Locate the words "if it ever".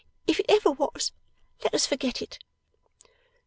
0.25-0.71